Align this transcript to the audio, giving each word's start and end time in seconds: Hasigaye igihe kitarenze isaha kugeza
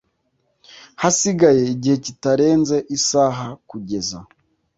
Hasigaye 1.01 1.63
igihe 1.75 1.97
kitarenze 2.05 2.77
isaha 2.97 3.45
kugeza 3.69 4.17